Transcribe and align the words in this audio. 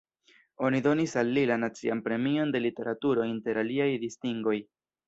Oni 0.69 0.79
donis 0.87 1.13
al 1.23 1.29
li 1.35 1.43
la 1.51 1.57
Nacian 1.65 2.01
Premion 2.09 2.57
de 2.57 2.65
Literaturo 2.69 3.31
inter 3.35 3.65
aliaj 3.67 3.89
distingoj. 4.07 4.61